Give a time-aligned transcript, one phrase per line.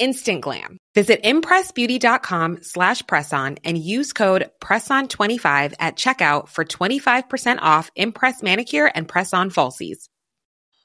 [0.00, 0.78] instant glam.
[0.94, 8.90] Visit impressbeauty.com slash presson and use code PRESSON25 at checkout for 25% off Impress Manicure
[8.92, 10.08] and Press-On Falsies.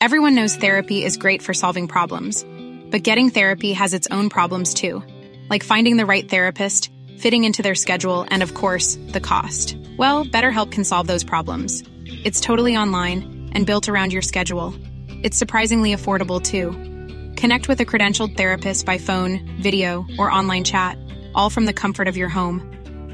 [0.00, 2.44] Everyone knows therapy is great for solving problems,
[2.90, 5.00] but getting therapy has its own problems too,
[5.48, 9.76] like finding the right therapist, fitting into their schedule, and of course, the cost.
[9.96, 11.84] Well, BetterHelp can solve those problems.
[12.24, 14.74] It's totally online and built around your schedule.
[15.22, 16.91] It's surprisingly affordable too.
[17.42, 20.96] Connect with a credentialed therapist by phone, video, or online chat,
[21.34, 22.62] all from the comfort of your home.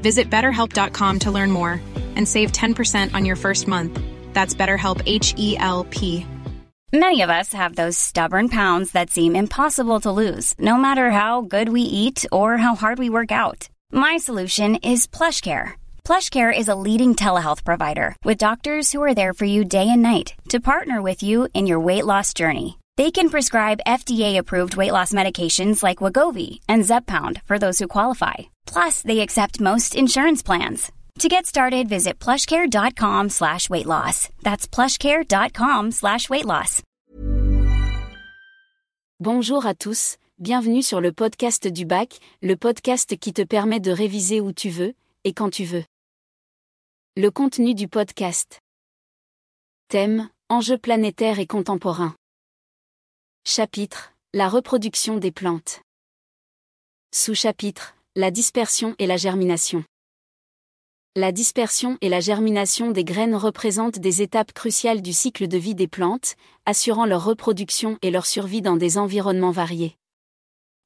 [0.03, 1.81] Visit betterhelp.com to learn more
[2.15, 3.99] and save 10% on your first month.
[4.33, 6.27] That's BetterHelp H E L P.
[6.93, 11.41] Many of us have those stubborn pounds that seem impossible to lose, no matter how
[11.41, 13.67] good we eat or how hard we work out.
[13.91, 15.73] My solution is PlushCare.
[16.05, 20.03] PlushCare is a leading telehealth provider with doctors who are there for you day and
[20.03, 22.78] night to partner with you in your weight loss journey.
[22.99, 28.49] They can prescribe FDA-approved weight loss medications like Wagovi and Zepbound for those who qualify.
[28.65, 30.91] Plus, they accept most insurance plans.
[31.19, 34.27] To get started, visit plushcare.com slash weight loss.
[34.43, 36.81] That's plushcare.com slash weight loss.
[39.21, 43.91] Bonjour à tous, bienvenue sur le podcast du bac, le podcast qui te permet de
[43.91, 45.85] réviser où tu veux, et quand tu veux.
[47.15, 48.59] Le contenu du podcast.
[49.87, 52.13] Thème, enjeux planétaires et contemporains.
[53.51, 55.81] Chapitre La reproduction des plantes.
[57.11, 59.83] Sous-chapitre La dispersion et la germination.
[61.15, 65.73] La dispersion et la germination des graines représentent des étapes cruciales du cycle de vie
[65.73, 66.35] des plantes,
[66.67, 69.95] assurant leur reproduction et leur survie dans des environnements variés.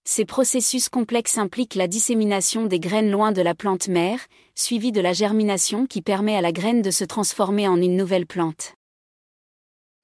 [0.06, 4.22] Ces processus complexes impliquent la dissémination des graines loin de la plante mère,
[4.56, 8.26] suivie de la germination qui permet à la graine de se transformer en une nouvelle
[8.26, 8.74] plante.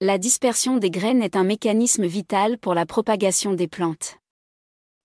[0.01, 4.17] La dispersion des graines est un mécanisme vital pour la propagation des plantes.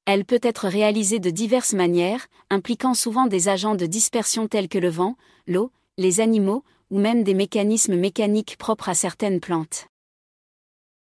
[0.04, 4.78] Elle peut être réalisée de diverses manières, impliquant souvent des agents de dispersion tels que
[4.78, 5.16] le vent,
[5.48, 9.88] l'eau, les animaux, ou même des mécanismes mécaniques propres à certaines plantes.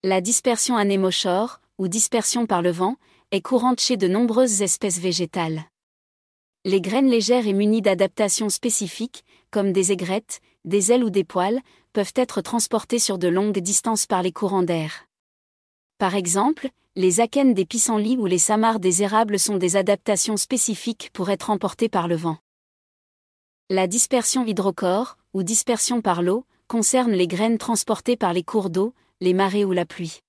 [0.03, 2.97] La dispersion anémochore, ou dispersion par le vent,
[3.31, 5.63] est courante chez de nombreuses espèces végétales.
[6.66, 11.62] Les graines légères et munies d'adaptations spécifiques, comme des aigrettes, des ailes ou des poils,
[11.94, 15.05] peuvent être transportées sur de longues distances par les courants d'air.
[15.97, 21.09] Par exemple, les akènes des pissenlits ou les samars des érables sont des adaptations spécifiques
[21.13, 22.38] pour être emportées par le vent.
[23.69, 28.94] La dispersion hydrocore, ou dispersion par l'eau, concerne les graines transportées par les cours d'eau,
[29.21, 30.19] les marées ou la pluie.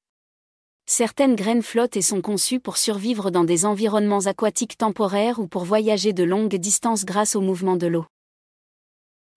[0.86, 5.64] Certaines graines flottent et sont conçues pour survivre dans des environnements aquatiques temporaires ou pour
[5.64, 8.06] voyager de longues distances grâce au mouvement de l'eau.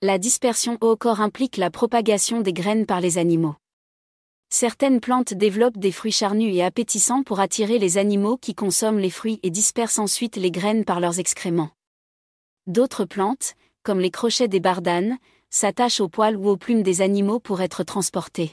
[0.05, 3.55] La dispersion au corps implique la propagation des graines par les animaux.
[4.49, 9.09] Certaines plantes développent des fruits charnus et appétissants pour attirer les animaux qui consomment les
[9.09, 11.69] fruits et dispersent ensuite les graines par leurs excréments.
[12.67, 15.19] D'autres plantes, comme les crochets des bardanes,
[15.49, 18.51] s'attachent aux poils ou aux plumes des animaux pour être transportées.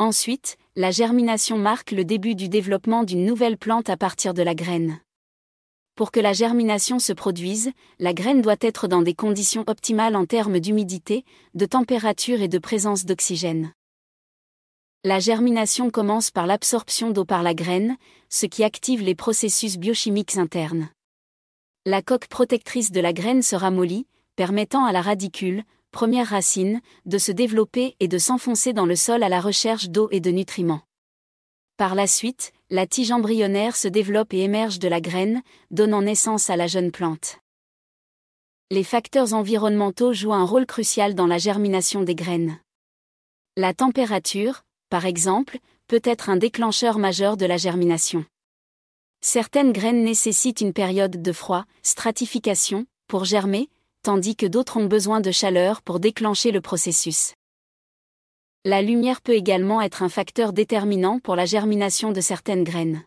[0.00, 4.56] Ensuite, la germination marque le début du développement d'une nouvelle plante à partir de la
[4.56, 4.98] graine.
[5.98, 10.26] Pour que la germination se produise, la graine doit être dans des conditions optimales en
[10.26, 13.72] termes d'humidité, de température et de présence d'oxygène.
[15.02, 17.96] La germination commence par l'absorption d'eau par la graine,
[18.28, 20.88] ce qui active les processus biochimiques internes.
[21.84, 27.18] La coque protectrice de la graine se ramollit, permettant à la radicule, première racine, de
[27.18, 30.82] se développer et de s'enfoncer dans le sol à la recherche d'eau et de nutriments.
[31.76, 36.50] Par la suite, la tige embryonnaire se développe et émerge de la graine, donnant naissance
[36.50, 37.38] à la jeune plante.
[38.70, 42.60] Les facteurs environnementaux jouent un rôle crucial dans la germination des graines.
[43.56, 48.26] La température, par exemple, peut être un déclencheur majeur de la germination.
[49.22, 53.70] Certaines graines nécessitent une période de froid, stratification, pour germer,
[54.02, 57.32] tandis que d'autres ont besoin de chaleur pour déclencher le processus.
[58.70, 63.02] La lumière peut également être un facteur déterminant pour la germination de certaines graines.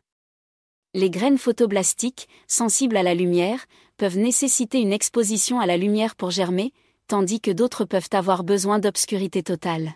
[0.95, 3.67] Les graines photoblastiques, sensibles à la lumière,
[3.97, 6.73] peuvent nécessiter une exposition à la lumière pour germer,
[7.05, 9.91] tandis que d'autres peuvent avoir besoin d'obscurité totale.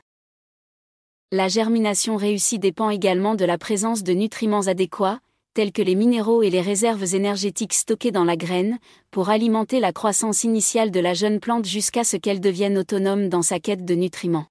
[1.31, 5.19] La germination réussie dépend également de la présence de nutriments adéquats,
[5.55, 8.77] tels que les minéraux et les réserves énergétiques stockées dans la graine,
[9.09, 13.41] pour alimenter la croissance initiale de la jeune plante jusqu'à ce qu'elle devienne autonome dans
[13.41, 14.45] sa quête de nutriments.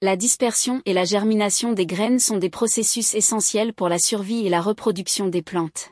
[0.00, 4.48] La dispersion et la germination des graines sont des processus essentiels pour la survie et
[4.48, 5.90] la reproduction des plantes.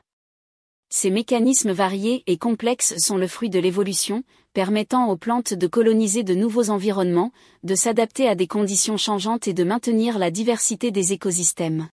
[0.90, 4.22] Ces mécanismes variés et complexes sont le fruit de l'évolution,
[4.52, 7.32] permettant aux plantes de coloniser de nouveaux environnements,
[7.64, 11.88] de s'adapter à des conditions changeantes et de maintenir la diversité des écosystèmes.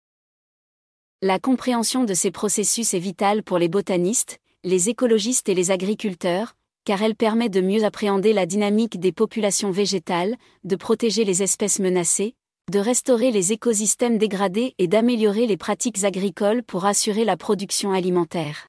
[1.21, 6.55] La compréhension de ces processus est vitale pour les botanistes, les écologistes et les agriculteurs,
[6.89, 11.81] car elle permet de mieux appréhender la dynamique des populations végétales, de protéger les espèces
[11.81, 12.35] menacées,
[12.73, 18.69] de restaurer les écosystèmes dégradés et d'améliorer les pratiques agricoles pour assurer la production alimentaire.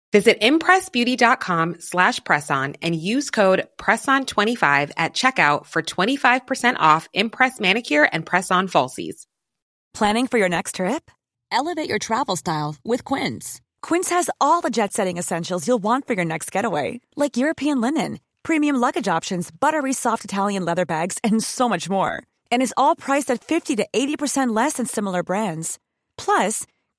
[0.11, 8.07] Visit impressbeauty.com slash presson and use code PRESSON25 at checkout for 25% off Impress Manicure
[8.11, 9.25] and Press-On Falsies.
[9.93, 11.09] Planning for your next trip?
[11.49, 13.61] Elevate your travel style with Quince.
[13.81, 18.19] Quince has all the jet-setting essentials you'll want for your next getaway, like European linen,
[18.43, 22.21] premium luggage options, buttery soft Italian leather bags, and so much more.
[22.51, 25.79] And is all priced at 50 to 80% less than similar brands.
[26.17, 26.67] Plus,